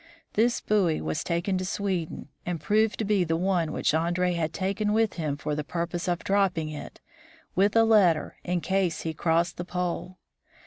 This 0.33 0.59
buoy 0.61 0.99
was 0.99 1.23
taken 1.23 1.59
to 1.59 1.63
Sweden, 1.63 2.29
and 2.43 2.59
proved 2.59 2.97
to 2.97 3.05
be 3.05 3.23
the 3.23 3.37
one 3.37 3.71
which 3.71 3.93
Andree 3.93 4.33
had 4.33 4.51
taken 4.51 4.93
with 4.93 5.13
him 5.13 5.37
for 5.37 5.53
the 5.53 5.63
purpose 5.63 6.07
of 6.07 6.23
dropping 6.23 6.69
it, 6.71 6.99
with 7.53 7.75
a 7.75 7.83
letter, 7.83 8.37
in 8.43 8.61
case 8.61 9.01
he 9.01 9.13
crossed 9.13 9.57
the 9.57 9.63
pole. 9.63 10.17